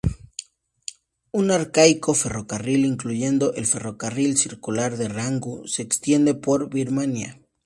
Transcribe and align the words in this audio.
Un 1.31 1.51
arcaico 1.51 2.15
ferrocarril, 2.15 2.85
incluyendo 2.85 3.53
el 3.53 3.67
Ferrocarril 3.67 4.35
Circular 4.35 4.97
de 4.97 5.09
Rangún, 5.09 5.67
se 5.67 5.83
extiende 5.83 6.33
por 6.33 6.71
Birmania. 6.71 7.39